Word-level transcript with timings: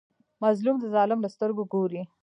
مظلوم 0.43 0.75
د 0.79 0.85
ظالم 0.93 1.19
له 1.21 1.29
سترګو 1.35 1.63
ګوري. 1.73 2.01